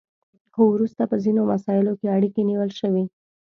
[0.53, 3.03] خو وروسته په ځینو مساییلو کې اړیکې نیول شوي